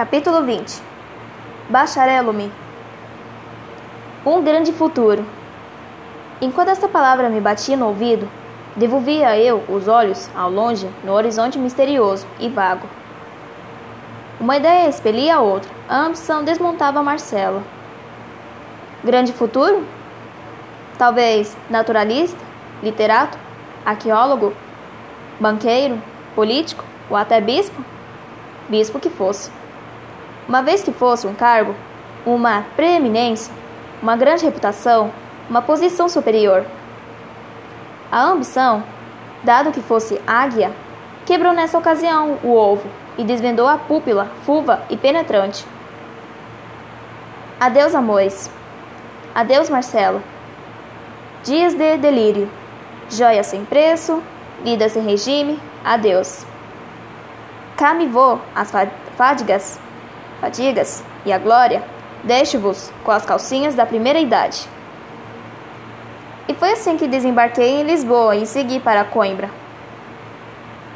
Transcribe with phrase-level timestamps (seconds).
[0.00, 0.80] Capítulo 20
[1.68, 2.50] Bacharelo-me
[4.24, 5.26] Um grande futuro.
[6.40, 8.26] Enquanto esta palavra me batia no ouvido,
[8.74, 12.88] devolvia eu os olhos ao longe no horizonte misterioso e vago.
[14.40, 17.62] Uma ideia expelia a outra, a ambição desmontava Marcelo.
[19.04, 19.84] Grande futuro?
[20.96, 22.40] Talvez naturalista,
[22.82, 23.36] literato,
[23.84, 24.54] arqueólogo,
[25.38, 26.02] banqueiro,
[26.34, 27.84] político ou até bispo?
[28.66, 29.60] Bispo que fosse.
[30.50, 31.76] Uma vez que fosse um cargo,
[32.26, 33.54] uma preeminência,
[34.02, 35.12] uma grande reputação,
[35.48, 36.66] uma posição superior.
[38.10, 38.82] A ambição,
[39.44, 40.72] dado que fosse águia,
[41.24, 42.82] quebrou nessa ocasião o ovo
[43.16, 45.64] e desvendou a púpila fulva e penetrante.
[47.60, 48.50] Adeus, amores.
[49.32, 50.20] Adeus, Marcelo.
[51.44, 52.50] Dias de delírio.
[53.08, 54.20] Joia sem preço,
[54.64, 55.60] vida sem regime.
[55.84, 56.44] Adeus.
[58.10, 58.72] Vou, as
[59.16, 59.78] fadigas
[60.40, 61.82] fadigas e a glória,
[62.24, 64.68] deixo-vos com as calcinhas da primeira idade.
[66.48, 69.50] E foi assim que desembarquei em Lisboa e segui para Coimbra.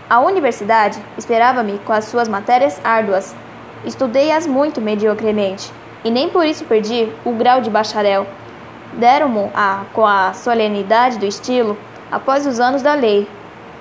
[0.08, 3.34] A universidade esperava-me com as suas matérias árduas.
[3.84, 5.72] Estudei-as muito mediocremente,
[6.04, 8.26] e nem por isso perdi o grau de bacharel.
[8.92, 11.76] Deram-mo a, com a solenidade do estilo,
[12.10, 13.28] após os anos da lei,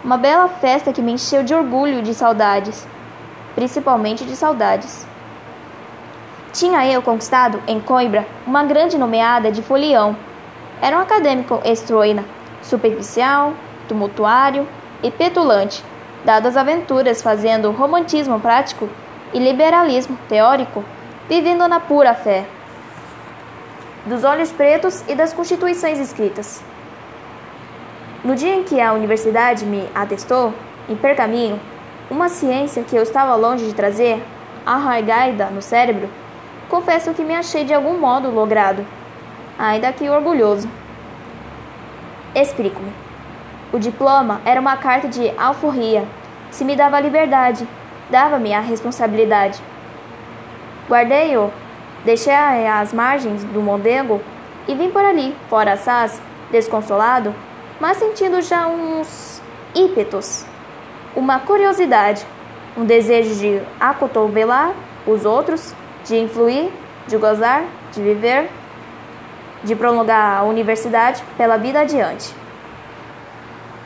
[0.03, 2.87] uma bela festa que me encheu de orgulho e de saudades,
[3.55, 5.05] principalmente de saudades.
[6.53, 10.15] Tinha eu conquistado, em Coimbra, uma grande nomeada de folião.
[10.79, 12.23] Era um acadêmico estroina,
[12.61, 13.55] superficial,
[13.87, 14.67] tumultuário
[15.01, 15.83] e petulante,
[16.23, 18.87] dado às aventuras, fazendo romantismo prático
[19.33, 20.85] e liberalismo teórico,
[21.27, 22.45] vivendo na pura fé.
[24.05, 26.63] Dos olhos pretos e das constituições escritas.
[28.23, 30.53] No dia em que a universidade me atestou,
[30.87, 31.59] em pergaminho,
[32.11, 34.23] uma ciência que eu estava longe de trazer,
[34.63, 36.07] arraigada no cérebro,
[36.73, 38.83] confesso que me achei de algum modo logrado,
[39.59, 40.67] ainda que orgulhoso.
[42.33, 42.91] Explico-me.
[43.71, 46.03] O diploma era uma carta de alforria.
[46.49, 47.67] Se me dava liberdade,
[48.09, 49.61] dava-me a responsabilidade.
[50.89, 51.53] Guardei-o,
[52.03, 54.19] deixei às margens do mondego
[54.67, 56.19] e vim por ali, fora assaz,
[56.51, 57.35] desconsolado,
[57.79, 59.43] mas sentindo já uns
[59.75, 60.43] ímpetos,
[61.15, 62.25] uma curiosidade,
[62.75, 64.73] um desejo de acotovelar
[65.05, 65.75] os outros
[66.05, 66.71] de influir,
[67.07, 68.49] de gozar, de viver,
[69.63, 72.33] de prolongar a universidade pela vida adiante.